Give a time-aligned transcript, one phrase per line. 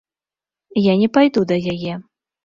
[0.83, 1.93] Я не пайду да яе.